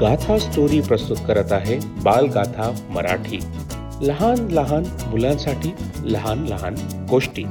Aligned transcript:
गाथा 0.00 0.38
स्टोरी 0.38 0.80
प्रस्तुत 0.80 1.16
करत 1.28 1.52
आहे 1.52 1.78
बालगाथा 2.02 2.86
मराठी. 2.90 3.38
लहान 4.02 4.48
लहान 4.50 4.82
मुलांसाठी 5.06 5.74
लहान 6.02 6.38
लहान 6.38 6.74
गोष्टी. 7.10 7.44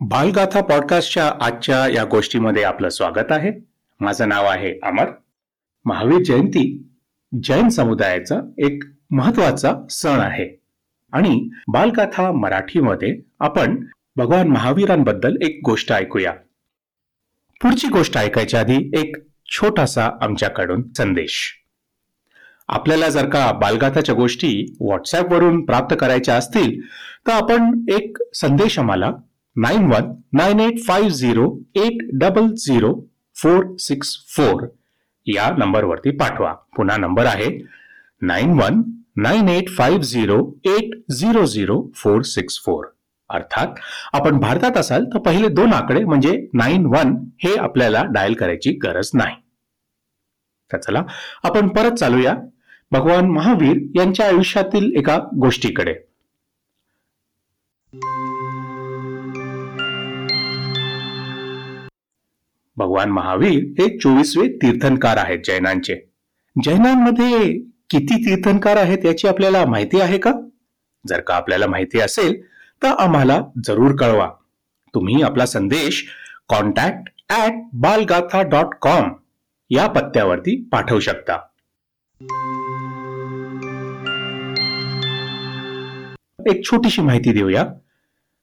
बालगाथा 0.00 0.60
पॉडकास्टच्या 0.60 1.32
आजच्या 1.40 1.88
या 1.88 2.04
गोष्टीमध्ये 2.04 2.62
आपलं 2.62 2.88
स्वागत 2.88 3.32
आहे. 3.32 3.52
माझं 4.00 4.28
नाव 4.28 4.44
आहे 4.44 4.80
अमर. 4.82 5.06
महावीर 5.84 6.22
जयंती 6.22 6.88
जैन 7.42 7.68
समुदायाचा 7.68 8.40
एक 8.58 8.82
महत्त्वाचा 9.10 9.74
सण 9.90 10.20
आहे. 10.20 10.62
आणि 11.12 11.48
बालगाथा 11.68 12.32
मराठीमध्ये 12.32 13.20
आपण 13.40 13.84
भगवान 14.18 14.48
महावीरांबद्दल 14.48 15.36
एक 15.42 15.60
गोष्ट 15.64 15.90
ऐकूया. 15.92 16.30
पुढची 17.60 17.88
गोष्ट 17.88 18.16
ऐकायच्या 18.18 18.60
आधी 18.60 18.78
एक 19.00 19.16
छोटासा 19.48 20.08
आमच्याकडून 20.22 20.82
संदेश. 20.96 21.36
आपल्याला 22.68 23.08
जर 23.08 23.28
का 23.30 23.50
बालगाथाच्या 23.60 24.14
गोष्टी 24.14 24.50
व्हॉट्सॲपवरून 24.80 25.64
प्राप्त 25.64 25.94
करायच्या 26.00 26.36
असतील 26.36 26.80
तर 27.26 27.32
आपण 27.32 27.70
एक 27.94 28.18
संदेश 28.34 28.78
आम्हाला 28.78 29.10
nine 29.56 29.86
one 29.92 30.12
nine 30.32 30.60
eight 30.60 30.82
five 30.86 31.10
zero 31.10 31.48
eight 31.84 32.04
double 32.20 32.52
zero 32.56 32.92
four 33.36 33.64
six 33.78 34.16
four 34.36 34.66
या 35.26 35.50
नंबरवरती 35.58 36.16
पाठवा. 36.16 36.52
पुन्हा 36.76 36.96
नंबर 36.96 37.26
आहे 37.26 37.56
nine 38.22 38.60
one 38.60 38.82
nine 39.16 39.48
eight 39.48 39.68
five 39.68 40.02
zero 40.02 40.44
eight 40.76 41.00
zero 41.12 41.46
zero 41.46 41.82
four 41.96 42.22
six 42.22 42.62
four. 42.64 42.84
अर्थात 43.30 43.80
आपण 44.12 44.38
भारतात 44.40 44.76
असाल 44.76 45.04
तर 45.04 45.18
पहिले 45.18 45.48
दोन 45.48 45.72
आकडे 45.72 46.04
म्हणजे 46.04 46.46
नाईन 46.54 46.86
वन 46.86 47.14
हे 47.44 47.54
आपल्याला 47.56 48.02
डायल 48.04 48.34
करायची 48.34 48.70
गरज 48.72 49.10
नाही. 49.14 49.36
तर 50.72 50.78
चला 50.78 51.02
आपण 51.42 51.68
परत 51.68 51.92
चालूया. 51.92 52.34
भगवान 52.92 53.28
महावीर 53.30 53.78
यांच्या 53.96 54.26
आयुष्यातील 54.26 54.90
एका 54.96 55.18
गोष्टीकडे. 55.40 55.94
भगवान 62.76 63.10
महावीर 63.10 63.64
हे 63.78 63.98
चोवीसवे 63.98 64.48
तीर्थंकार 64.62 65.16
आहेत 65.16 65.38
जैनांचे. 65.44 65.94
जैनांमध्ये 66.56 67.52
किती 67.90 68.16
तीर्थंकार 68.26 68.76
आहेत 68.76 69.04
याची 69.04 69.28
आपल्याला 69.28 69.64
माहिती 69.66 70.00
आहे 70.00 70.18
का? 70.18 70.32
जर 71.04 71.20
का 71.20 71.34
आपल्याला 71.34 71.66
माहिती 71.66 72.00
असेल 72.00 72.40
तर 72.82 72.88
आम्हाला 72.98 73.40
जरूर 73.64 73.96
कळवा. 73.96 74.30
तुम्ही 74.94 75.22
आपला 75.22 75.46
संदेश 75.46 76.08
contact 76.48 77.32
at 77.32 77.52
Balgatha 77.72 78.42
dot 78.42 78.74
com 78.80 79.12
या 79.70 79.86
पत्त्यावरती 79.86 80.68
पाठवू 80.72 81.00
शकता. 81.00 81.32
एक 86.46 86.64
छोटीशी 86.64 87.02
माहिती 87.02 87.32
देऊया. 87.32 87.64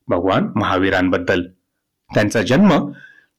भगवान 0.07 0.51
महावीरांबद्दल. 0.55 1.43
त्यांचा 2.13 2.41
जन्म 2.41 2.91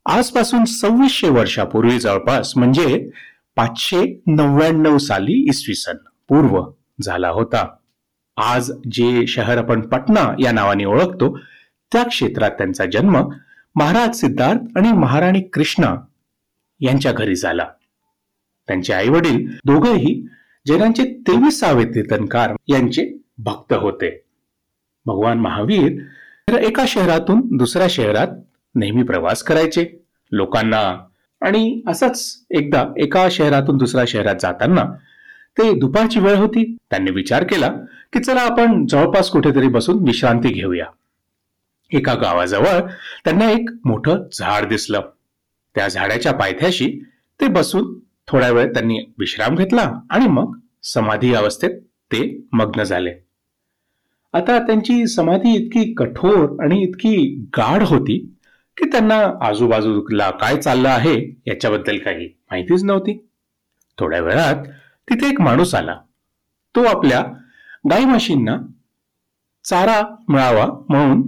आजपासून 0.07 0.65
सव्वीसशे 0.65 1.29
वर्षापूर्वी 1.29 1.99
जवळपास 1.99 2.57
म्हणजे 2.57 3.11
पाचशे 3.57 4.23
नव्याण्णव 4.27 4.99
साली 4.99 5.49
इसवी 5.49 5.75
सन 5.75 5.97
पूर्व 6.29 6.63
झाला 7.03 7.29
होता. 7.29 7.77
आज 8.37 8.71
जे 8.93 9.27
शहर 9.27 9.59
आपण 9.59 9.81
पटना 9.81 10.35
या 10.41 10.53
नावाने 10.53 10.85
ओळखतो 10.85 11.37
त्या 11.93 12.03
क्षेत्रात 12.03 12.51
त्यांचा 12.51 12.85
जन्म 12.93 13.17
महाराज 13.77 14.17
सिद्धार्थ 14.17 14.77
आणि 14.77 14.93
महाराणी 14.93 15.41
कृष्णा 15.41 15.95
यांच्या 16.81 17.13
घरी 17.13 17.37
झाला. 17.37 17.67
त्यांचे 18.69 18.93
आई 18.93 19.09
वडील 19.09 19.47
दोघेही 19.65 20.27
जैनांचे 20.67 21.05
तेविसावे 21.29 21.85
तीर्थनकार 21.85 22.55
यांचे 22.69 23.07
भक्त 23.39 23.73
होते. 23.73 24.11
भगवान 25.07 25.39
महावीर 25.39 26.59
एका 26.59 26.85
शहरातून 26.89 27.57
दुसऱ्या 27.57 27.89
शहरात 27.91 28.29
नेहमी 28.75 29.03
प्रवास 29.03 29.43
करायचे 29.43 29.87
लोकांना. 30.33 31.07
आणि 31.43 31.83
असंच 31.89 32.47
एकदा 32.51 32.85
एका 32.97 33.29
शहरातून 33.31 33.77
दुसऱ्या 33.77 34.05
शहरात 34.09 34.37
जाताना 34.41 34.85
ते 35.59 35.73
दुपारची 35.73 36.21
वेळ 36.21 36.37
होती. 36.37 36.65
त्यांनी 36.91 37.11
विचार 37.11 37.45
केला 37.45 37.69
की 38.13 38.23
चला 38.23 38.41
आपण 38.41 38.87
जवळपास 38.87 39.31
कुठेतरी 39.31 39.69
बसून 39.69 40.05
विश्रांती 40.07 40.49
घेऊया. 40.49 40.87
एका 41.91 42.15
गावाजवळ 42.15 42.81
त्यांना 43.25 43.51
एक 43.51 43.71
मोठं 43.85 44.23
झाड 44.33 44.69
दिसलं. 44.69 45.01
त्या 45.75 45.89
झाडाच्या 45.89 46.33
पायथ्याशी 46.33 46.89
ते 47.41 47.49
बसून 47.49 47.99
थोड्या 48.29 48.51
वेळ 48.51 48.73
त्यांनी 48.73 48.99
विश्राम 49.19 49.55
घेतला 49.55 49.91
आणि 50.11 50.27
मग 50.27 50.57
समाधी 50.83 51.33
अवस्थेत 51.35 51.71
ते 52.13 52.21
मग्न 52.53 52.83
झाले. 52.83 53.13
आता 54.35 54.59
त्यांची 54.59 55.07
समाधी 55.07 55.55
इतकी 55.57 55.93
कठोर 55.95 56.63
आणि 56.65 56.83
इतकी 56.83 57.17
गाढ 57.57 57.83
होती 57.83 58.19
की 58.77 58.89
त्यांना 58.93 59.21
आजूबाजूला 59.41 60.31
काय 60.31 60.57
चाललं 60.57 60.89
आहे 60.89 61.15
याच्याबद्दल 61.47 61.99
काही 61.99 62.27
माहितीच 62.27 62.85
नव्हती. 62.85 63.19
थोड्या 63.99 64.21
वेळात 64.21 64.67
तिथे 65.09 65.29
एक 65.29 65.41
माणूस 65.41 65.75
आला. 65.75 65.97
तो 66.75 66.85
आपल्या 66.85 67.23
गाई 67.91 68.05
म्हशींना 68.05 68.57
चारा 69.65 70.01
मिळावा 70.29 70.67
म्हणून 70.89 71.23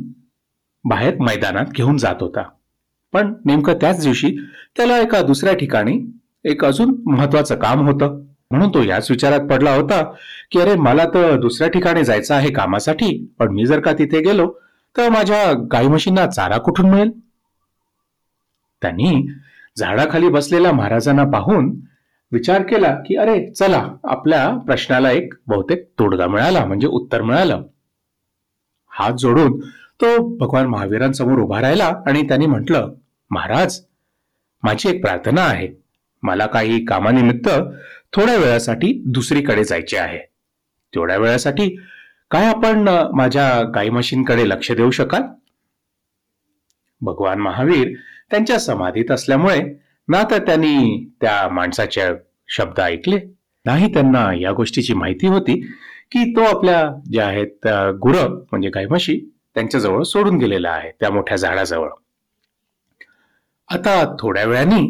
बाहेर 0.84 1.16
मैदानात 1.21 1.66
घेऊन 1.66 1.97
जात 1.97 2.16
होता. 2.21 2.43
पण 3.12 3.33
नेमकं 3.44 3.75
त्याच 3.81 4.03
दिवशी 4.03 4.37
त्याला 4.77 4.99
एका 4.99 5.21
दुसऱ्या 5.22 5.55
ठिकाणी 5.55 5.99
एक 6.44 6.65
अजून 6.65 6.94
महत्वाचं 7.06 7.56
काम 7.56 7.87
होतं. 7.89 8.25
म्हणून 8.50 8.71
तो 8.75 8.83
याच 8.83 9.11
विचारात 9.11 9.41
पडला 9.41 9.75
होता 9.75 10.03
की 10.50 10.60
अरे 10.60 10.75
मला 10.75 11.05
तर 11.05 11.37
दुसऱ्या 11.41 11.69
ठिकाणी 11.69 12.05
जायचं 12.05 12.34
आहे 12.34 12.50
कामासाठी 12.50 13.27
पण 13.39 13.53
मी 13.53 13.66
जर 13.66 13.81
का 13.81 13.93
तिथे 13.93 14.21
गेलो 14.21 14.47
तर 14.97 15.09
माझ्या 15.09 15.53
गाई 15.72 15.89
म्हशींना 15.89 16.27
चारा 16.27 16.59
कुठून 16.59 16.91
मिळेल? 16.91 17.10
त्यांनी 18.83 19.27
झाडाखाली 19.78 20.28
बसलेल्या 20.28 20.72
महाराजांना 20.72 21.25
पाहून 21.25 21.75
विचार 22.33 22.62
केला 22.62 22.94
की 23.06 23.16
अरे 23.16 23.50
चला 23.50 23.83
आपल्या 24.05 24.49
प्रश्नाला 24.66 25.11
एक 25.11 25.34
बहुतेक 25.47 25.89
तोडगा 25.99 26.27
मिळाला 26.27 26.65
म्हणजे 26.65 26.87
उत्तर 26.87 27.22
मिळालं. 27.22 27.62
हात 28.93 29.12
जोडून 29.19 29.61
तो 30.00 30.16
भगवान 30.37 30.66
महावीरांसमोर 30.66 31.39
उभा 31.39 31.61
राहिला 31.61 31.93
आणि 32.06 32.22
त्यांनी 32.28 32.47
म्हटलं 32.47 32.93
महाराज 33.31 33.81
माझी 34.62 34.89
एक 34.89 35.00
प्रार्थना 35.03 35.43
आहे. 35.43 35.69
मला 36.22 36.47
काही 36.47 36.84
कामानिमित्त 36.84 37.49
थोड्या 38.12 38.37
वेळासाठी 38.37 38.93
दुसरीकडे 39.06 39.65
जायचे 39.65 39.97
आहे. 39.97 40.19
तेवढ्या 40.93 41.16
वेळासाठी 41.16 41.69
काय 42.31 42.47
आपण 42.47 42.89
माझ्या 43.15 43.62
गाई 43.75 43.89
म्हशींकडे 43.89 44.49
लक्ष 44.49 44.72
देऊ 44.72 44.91
शकाल? 44.91 45.22
भगवान 47.00 47.39
महावीर 47.39 47.93
त्यांच्या 48.31 48.59
समाधीत 48.59 49.10
असल्यामुळे 49.10 49.60
ना 50.08 50.22
तर 50.30 50.44
त्यांनी 50.46 51.04
त्या 51.20 51.48
माणसाचे 51.52 52.02
शब्द 52.48 52.80
ऐकले. 52.80 53.19
नाही 53.66 53.92
त्यांना 53.94 54.30
या 54.41 54.52
गोष्टीची 54.52 54.94
माहिती 54.94 55.26
होती 55.26 55.60
की 56.12 56.24
तो 56.36 56.42
आपल्या 56.44 56.82
ज्या 57.12 57.26
आहेत 57.26 57.66
गुर 58.02 58.16
म्हणजे 58.26 58.68
गाय 58.74 58.86
म्हशी 58.86 59.18
त्यांच्याजवळ 59.54 60.02
सोडून 60.02 60.38
गेलेला 60.38 60.70
आहे 60.70 60.91
त्या 61.00 61.10
मोठ्या 61.10 61.36
झाडाजवळ. 61.36 61.88
आता 63.68 64.04
थोड्या 64.20 64.44
वेळाने 64.44 64.80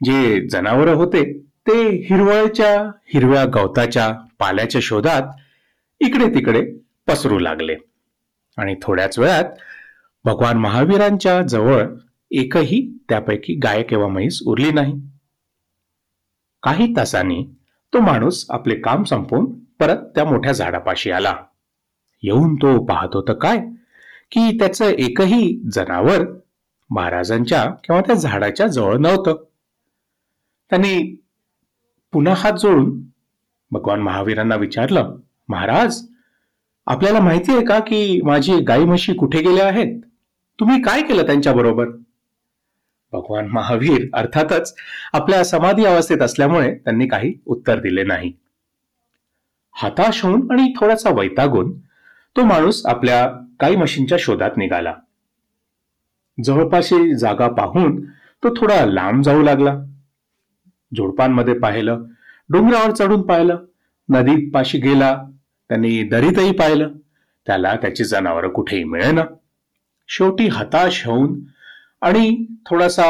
जे 0.00 0.46
जनावर 0.48 0.88
होते 0.94 1.22
ते 1.68 1.80
हिरवळच्या 2.08 2.74
हिरव्या 3.14 3.44
गवताच्या 3.54 4.10
पाल्याच्या 4.38 4.80
शोधात 4.84 5.32
इकडे 6.00 6.34
तिकडे 6.34 6.62
पसरू 7.08 7.38
लागले. 7.38 7.76
आणि 8.58 8.74
थोड्याच 8.82 9.18
वेळात 9.18 9.44
भगवान 10.24 10.58
महावीरांच्या 10.58 11.40
जवळ 11.42 11.84
एकही 12.34 12.98
त्यापैकी 13.08 13.54
गाय 13.54 13.82
किंवा 13.82 14.08
म्हैस 14.08 14.42
उरली 14.46 14.70
नाही. 14.72 14.92
काही 16.62 16.96
तासांनी 16.96 17.46
तो 17.92 18.00
माणूस 18.00 18.46
आपले 18.50 18.74
काम 18.74 19.02
संपवून 19.02 19.54
परत 19.80 19.96
त्या 19.96 20.24
मोठ्या 20.24 20.52
झाडापाशी 20.52 21.10
आला. 21.10 21.36
येऊन 22.22 22.54
तो 22.56 22.84
पाहत 22.84 23.08
होता 23.14 23.32
काय? 23.32 23.58
की 24.30 24.58
त्याचं 24.58 24.84
एकही 24.84 25.60
जनावर 25.72 26.24
महाराजांच्या 26.90 27.64
किंवा 27.84 28.00
त्या 28.00 28.14
झाडाच्या 28.14 28.66
जवळ 28.66 28.96
नव्हतं. 28.96 29.44
त्यांनी 30.70 31.14
पुन्हा 32.12 32.34
हात 32.36 32.52
जोडून 32.52 33.02
भगवान 33.70 34.00
महावीरांना 34.00 34.56
विचारलं 34.56 35.16
महाराज 35.48 36.06
आपल्याला 36.86 37.20
माहिती 37.20 37.52
आहे 37.52 37.64
का 37.64 37.78
की 37.78 38.20
माझी 38.22 38.60
गाई 38.60 38.84
म्हशी 38.84 39.14
कुठे 39.14 39.42
गेल्या 39.42 39.68
आहेत? 39.68 40.00
तुम्ही 40.60 40.82
काय 40.82 41.02
केलं 41.02 41.26
त्यांच्याबरोबर? 41.26 41.86
भगवान 43.14 43.48
महावीर 43.48 44.06
अर्थातच 44.14 44.74
आपल्या 45.12 45.44
समाधी 45.44 45.84
अवस्थेत 45.84 46.22
असल्यामुळे 46.22 46.74
त्यांनी 46.74 47.06
काही 47.06 47.34
उत्तर 47.46 47.80
दिले 47.80 48.04
नाही. 48.04 48.32
हताश 49.76 50.24
होऊन 50.24 50.50
आणि 50.50 50.72
थोडासा 50.80 51.10
वैतागून 51.10 51.72
तो 52.36 52.44
माणूस 52.44 52.84
आपल्या 52.86 53.26
काही 53.60 53.76
मशीनच्या 53.76 54.18
शोधात 54.20 54.56
निघाला. 54.56 54.94
जवळपासची 56.38 57.14
जागा 57.14 57.48
पाहून 57.48 58.04
तो 58.42 58.54
थोडा 58.54 58.84
लांब 58.86 59.22
जाऊ 59.22 59.42
लागला. 59.42 59.74
झुडपांमध्ये 60.96 61.54
पाहिलं 61.58 62.02
डोंगरावर 62.50 62.90
चढून 62.90 63.22
पाहिलं 63.22 63.64
नदी 64.08 64.50
पाशी 64.50 64.78
गेला 64.78 65.16
त्यांनी 65.68 66.02
दरीतही 66.02 66.52
पाहिलं 66.52 66.90
त्याला 67.46 67.74
त्याची 67.76 68.04
जनावरं 68.04 68.48
कुठेही 68.48 68.84
मिळेना. 68.84 69.22
शेवटी 70.08 70.48
हताश 70.48 71.06
होऊन 71.06 71.40
आणि 72.04 72.44
थोडासा 72.66 73.04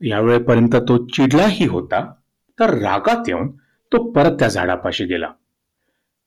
यावेळेपर्यंत 0.00 0.76
तो 0.76 1.06
चिडलाही 1.06 1.66
होता 1.66 2.12
तर 2.60 2.70
रागात 2.70 3.28
येऊन 3.28 3.50
तो 3.92 4.10
परत 4.12 4.36
त्या 4.38 4.48
झाडापाशी 4.48 5.04
गेला. 5.04 5.28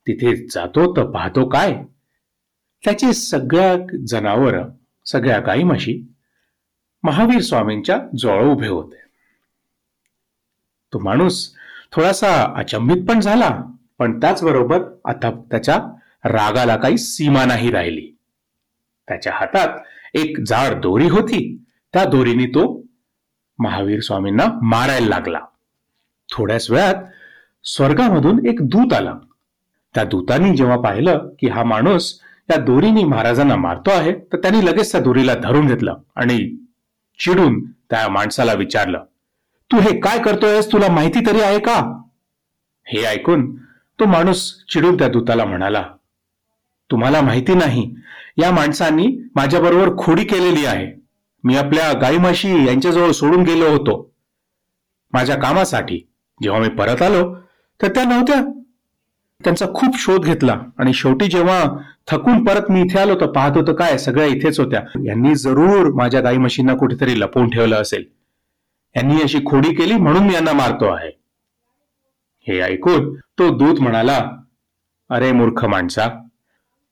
तिथे 0.08 0.36
जातो 0.48 0.98
तर 0.98 1.06
पाहतो 1.06 1.48
काय? 1.50 1.84
त्याची 2.84 3.14
सगळ्या 3.14 3.76
जनावर 4.08 4.58
सगळ्या 5.06 5.40
गाई 5.40 5.64
म्हशी 5.64 6.02
महावीर 7.04 7.42
स्वामींच्या 7.42 7.98
जवळ 8.18 8.44
उभे 8.44 8.68
होते. 8.68 9.00
तो 10.94 11.00
माणूस 11.00 11.56
थोडासा 11.92 12.54
अचंबित 12.56 13.06
पण 13.10 13.20
झाला 13.20 13.62
पण 13.98 14.20
त्याचबरोबर 14.20 14.84
आता 15.06 15.32
त्याच्या 15.52 15.78
रागाला 16.26 16.76
काही 16.76 16.98
सीमा 16.98 17.46
नाही 17.46 17.72
राहिली. 17.72 18.12
त्याच्या 19.08 19.34
हातात 19.36 19.80
एक 20.14 20.38
जाड 20.46 20.82
दोरी 20.82 21.08
होती 21.08 21.64
त्या 21.94 22.04
दोरीने 22.06 22.46
तो 22.46 22.64
महावीर 23.60 24.00
स्वामींना 24.02 24.46
मारायला 24.64 25.08
लागला. 25.08 25.40
थोड्याच 26.30 26.70
वेळात 26.72 27.04
स्वर्गामधून 27.64 28.46
एक 28.48 28.62
दूत 28.62 28.94
आला. 28.94 29.14
त्या 29.96 30.04
दूतानी 30.04 30.56
जेव्हा 30.58 30.78
पाहिलं 30.80 31.28
की 31.40 31.48
हा 31.48 31.64
माणूस 31.64 32.14
त्या 32.48 32.58
दोरीने 32.58 33.04
महाराजांना 33.04 33.56
मारतो 33.56 33.92
आहे 33.92 34.14
तर 34.32 34.38
त्यांनी 34.38 34.66
लगेच 34.66 34.92
त्या 34.92 35.02
दोरीला 35.02 35.34
धरून 35.34 35.68
घेतलं 35.68 35.98
आणि 36.16 36.38
चिडून 37.20 37.60
त्या 37.90 38.08
माणसाला 38.10 38.54
विचारलं 38.54 39.04
तू 39.72 39.80
हे 39.80 40.00
काय 40.00 40.20
करतोयस? 40.20 40.72
तुला 40.72 40.88
माहिती 40.92 41.26
तरी 41.26 41.42
आहे 41.42 41.60
का? 41.60 41.76
हे 42.86 43.04
ऐकून 43.06 43.56
तो 44.00 44.06
माणूस 44.06 44.66
चिडून 44.70 44.98
त्या 44.98 45.08
दूताला 45.08 45.46
म्हणाला 45.46 45.84
तुम्हाला 46.90 47.22
माहिती 47.22 47.54
नाही 47.54 47.94
या 48.38 48.52
माणसांनी 48.52 49.08
माझ्याबरोबर 49.36 49.96
खोडी 49.98 50.24
केलेली 50.24 50.66
आहे. 50.66 51.01
मी 51.44 51.56
आपल्या 51.56 51.92
गाईमाशी 51.94 52.50
यांच्याजवळ 52.68 53.12
सोडून 53.12 53.44
गेलो 53.44 53.70
होतो. 53.70 54.10
माझ्या 55.14 55.36
कामासाठी 55.36 55.98
जेव्हा 56.44 56.60
मी 56.62 56.70
परत 56.70 57.02
आलो 57.02 57.34
तर 57.82 57.88
त्या 57.88 58.04
नव्हत्या. 58.04 58.42
त्यांचा 59.44 59.66
खूप 59.76 59.98
शोध 59.98 60.26
घेतला 60.26 60.56
आणि 60.78 60.94
शेवटी 60.94 61.28
जेव्हा 61.28 61.64
थकून 62.08 62.44
परत 62.46 62.70
मी 62.72 62.82
इथे 62.82 63.00
आलो 63.00 63.16
तर 63.22 63.32
पाहत 63.32 63.58
होतं 63.58 63.74
काय 63.74 63.98
सगळ्या 63.98 64.26
इथेच 64.26 64.60
होत्या. 64.60 64.82
यांनी 65.06 65.36
जरूर 65.36 65.92
माझ्या 65.94 66.22
गाई 66.22 66.38
म्हशींना 66.38 66.76
कुठेतरी 66.76 67.20
लपवून 67.20 67.50
ठेवलं 67.50 67.82
असेल. 67.82 68.04
यांनी 68.96 69.22
अशी 69.22 69.40
खोडी 69.46 69.74
केली 69.76 69.94
म्हणून 69.94 70.24
मी 70.24 70.34
यांना 70.34 70.54
मारतो 70.54 70.86
आहे. 70.86 71.12
हे 72.48 72.60
ऐकून 72.62 73.14
तो 73.16 73.50
दूत 73.58 73.82
म्हणाला 73.82 74.20
अरे 75.10 75.32
मूर्ख 75.32 75.66
माणसा 75.66 76.08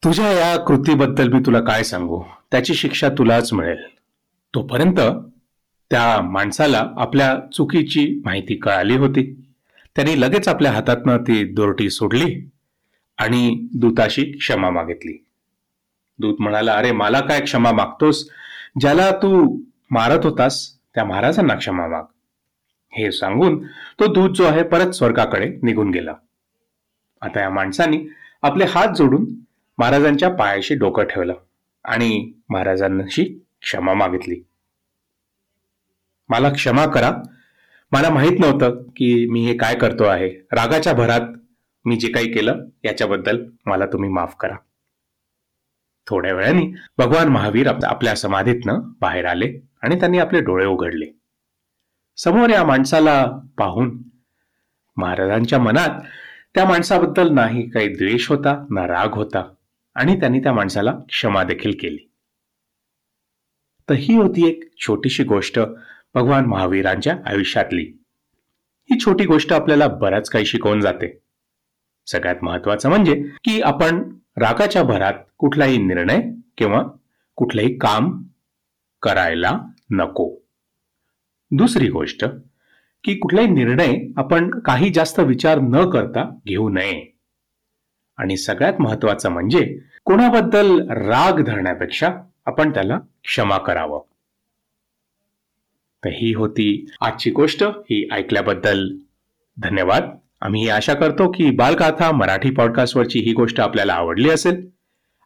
तुझ्या 0.03 0.31
या 0.31 0.57
कृतीबद्दल 0.59 1.31
मी 1.33 1.39
तुला 1.39 1.59
काय 1.59 1.83
सांगू? 1.83 2.21
त्याची 2.51 2.73
शिक्षा 2.73 3.09
तुलाच 3.09 3.53
मिळेल. 3.53 3.83
तोपर्यंत 4.55 4.99
त्या 5.91 6.21
माणसाला 6.21 6.87
आपल्या 6.97 7.39
चुकीची 7.53 8.21
माहिती 8.25 8.55
कळाली 8.55 8.95
होती. 8.97 9.51
त्याने 9.95 10.21
लगेच 10.21 10.47
आपल्या 10.47 10.71
हातातनं 10.71 11.17
ती 11.17 11.43
दोरटी 11.53 11.89
सोडली 11.89 12.49
आणि 13.17 13.67
दूताशी 13.75 14.23
क्षमा 14.23 14.69
मागितली. 14.69 15.25
दूत 16.19 16.35
म्हणाला 16.39 16.73
अरे 16.73 16.91
मला 16.91 17.19
काय 17.19 17.41
क्षमा 17.41 17.71
मागतोस? 17.71 18.29
ज्याला 18.79 19.11
तू 19.11 19.59
मारत 19.91 20.25
होतास 20.25 20.73
त्या 20.95 21.05
महाराजांना 21.05 21.55
क्षमा 21.55 21.87
माग. 21.87 22.03
हे 22.93 23.11
सांगून 23.11 23.63
तो 23.99 24.13
दूत 24.13 24.35
जो 24.35 24.43
आहे 24.43 24.63
परत 24.63 24.91
स्वर्गाकडे 24.91 25.59
निघून 25.63 25.91
गेला. 25.91 26.13
आता 27.21 27.41
या 27.41 27.49
माणसाने 27.49 28.09
आपले 28.41 28.65
हात 28.65 28.95
जोडून 28.97 29.25
महाराजांच्या 29.77 30.29
पायाशी 30.29 30.75
डोकं 30.75 31.03
ठेवलं 31.03 31.33
आणि 31.83 32.31
महाराजांशी 32.49 33.43
क्षमा 33.61 33.93
मागितली. 33.93 34.41
मला 36.29 36.49
क्षमा 36.49 36.85
करा. 36.85 37.11
मला 37.91 38.09
माहीत 38.09 38.39
नव्हतं 38.39 38.83
की 38.83 39.29
मी 39.29 39.45
हे 39.45 39.57
काय 39.57 39.75
करतो 39.75 40.03
आहे. 40.03 40.29
रागाच्या 40.29 40.93
भरात 40.93 41.21
मी 41.85 41.95
जे 41.95 42.07
काही 42.07 42.31
केलं 42.31 42.65
याच्याबद्दल 42.85 43.45
मला 43.65 43.85
तुम्ही 43.85 44.09
माफ 44.09 44.35
करा. 44.39 44.55
थोड्या 46.07 46.33
वेळाने 46.33 46.75
भगवान 46.97 47.27
महावीर 47.27 47.67
आपल्या 47.83 48.15
समाधीतनं 48.15 48.79
बाहेर 49.01 49.25
आले 49.25 49.69
आणि 49.81 49.99
त्यांनी 49.99 50.19
आपले 50.19 50.41
डोळे 50.41 50.65
उघडले. 50.65 51.05
समोर 52.17 52.49
या 52.49 52.63
माणसाला 52.63 53.25
पाहून 53.57 53.97
महाराजांच्या 54.97 55.59
मनात 55.59 56.01
त्या 56.55 56.65
माणसाबद्दल 56.65 57.33
नाही 57.33 57.69
काही 57.69 57.87
द्वेष 57.87 58.29
होता 58.29 58.65
ना 58.71 58.87
राग 58.87 59.13
होता 59.13 59.53
आणि 59.95 60.19
त्यांनी 60.19 60.39
त्या 60.39 60.53
माणसाला 60.53 60.91
क्षमा 61.09 61.43
देखील 61.43 61.71
केली. 61.81 62.08
तर 63.89 63.93
ही 63.93 64.15
होती 64.15 64.47
एक 64.47 64.63
छोटीशी 64.77 65.23
गोष्ट 65.23 65.59
भगवान 66.15 66.45
महावीरांच्या 66.45 67.17
आयुष्यातली. 67.25 67.81
ही 68.91 68.99
छोटी 68.99 69.25
गोष्ट 69.25 69.53
आपल्याला 69.53 69.87
बऱ्याच 69.87 70.29
काही 70.29 70.45
शिकवून 70.45 70.81
जाते. 70.81 71.19
सगळ्यात 72.07 72.35
महत्वाचं 72.41 72.89
म्हणजे 72.89 73.23
की 73.43 73.61
आपण 73.61 74.15
रागाच्या 74.37 74.83
भरात 74.83 75.13
कुठलाही 75.37 75.77
निर्णय 75.77 76.21
किंवा 76.57 76.83
कुठलंही 77.35 77.77
काम 77.77 78.23
करायला 79.01 79.59
नको. 79.91 80.35
दुसरी 81.51 81.89
गोष्ट 81.89 82.25
की 83.03 83.15
कुठलाही 83.15 83.47
निर्णय 83.47 83.95
आपण 84.17 84.59
काही 84.59 84.89
जास्त 84.89 85.19
विचार 85.19 85.59
न 85.59 85.89
करता 85.89 86.29
घेऊ 86.47 86.69
नये. 86.69 87.17
आणि 88.17 88.37
सगळ्यात 88.37 88.73
महत्वाचं 88.79 89.29
म्हणजे 89.29 89.79
कोणाबद्दल 90.05 90.79
राग 90.89 91.41
धरण्यापेक्षा 91.41 92.09
आपण 92.45 92.71
त्याला 92.73 92.97
क्षमा 93.23 93.57
करावं. 93.57 94.01
तर 96.03 96.09
ही 96.09 96.33
होती 96.33 96.85
आजची 97.01 97.31
गोष्ट. 97.31 97.63
ही 97.63 98.07
ऐकल्याबद्दल 98.11 98.87
धन्यवाद. 99.57 100.09
आम्ही 100.41 100.67
आशा 100.69 100.93
करतो 100.93 101.31
की 101.31 101.49
बालगाथा 101.51 102.11
मराठी 102.11 102.49
पॉडकास्टवरची 102.49 103.19
ही 103.19 103.33
गोष्ट 103.33 103.59
आपल्याला 103.59 103.93
आवडली 103.93 104.29
असेल. 104.29 104.65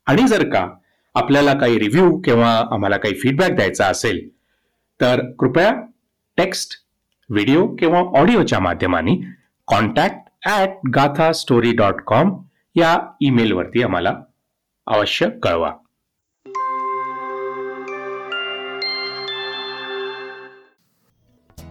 आणि 0.07 0.27
जर 0.27 0.49
का 0.49 0.67
आपल्याला 1.15 1.53
काही 1.53 1.79
रिव्ह्यू 1.79 2.19
किंवा 2.21 2.49
आम्हाला 2.71 2.97
काही 2.97 3.13
फीडबॅक 3.13 3.51
द्यायचा 3.51 3.85
असेल 3.85 4.27
तर 4.99 5.21
कृपया 5.39 5.71
टेक्स्ट 6.37 6.73
व्हिडिओ 7.29 7.67
किंवा 7.75 7.99
ऑडिओच्या 8.19 8.59
माध्यमाने 8.59 9.15
contact 9.67 10.47
at 10.47 10.69
Gatha 10.95 11.31
story 11.31 11.71
dot 11.71 12.01
com 12.01 12.35
या 12.75 12.97
ईमेलवरती 13.21 13.83
आम्हाला 13.83 14.13
अवश्य 14.87 15.29
कळवा. 15.43 15.71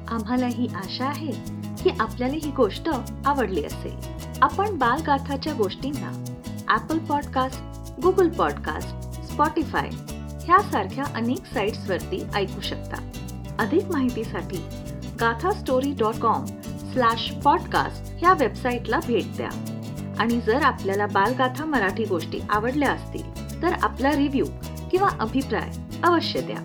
आम्हाला 0.08 0.46
ही 0.46 0.66
आशा 0.66 1.04
आहे 1.04 1.32
की 1.82 1.90
आपल्याला 2.00 2.34
ही 2.34 2.50
गोष्ट 2.50 2.88
आवडली 3.26 3.64
असेल. 3.64 3.96
आपण 4.42 4.78
बालगाथाच्या 4.78 5.52
गोष्टींना 5.52 6.24
Apple 6.74 6.98
podcast 6.98 7.62
Google 8.02 8.28
podcast 8.28 9.22
Spotify 9.32 9.90
ह्यासारख्या 10.44 11.04
अनेक 11.14 11.46
साईट्सवरती 11.54 12.24
ऐकू 12.34 12.60
शकता. 12.60 13.10
अधिक 13.58 13.84
माहितीसाठी 13.84 14.64
Gatha 15.20 15.50
story 15.50 15.94
dot 15.98 16.14
com 16.14 16.44
slash 16.92 17.32
podcast 17.44 18.14
ह्या 18.18 18.32
वेबसाईटला 18.32 19.00
भेट 19.06 19.36
द्या. 19.36 19.71
आणि 20.18 20.40
जर 20.40 20.62
आपल्याला 20.62 21.06
बालगाथा 21.06 21.64
मराठी 21.64 22.04
गोष्टी 22.04 22.40
आवडल्या 22.50 22.90
असतील 22.90 23.62
तर 23.62 23.72
आपला 23.82 24.10
रिव्ह्यू 24.10 24.44
किंवा 24.90 25.08
अभिप्राय 25.20 25.70
अवश्य 26.04 26.40
द्या. 26.40 26.58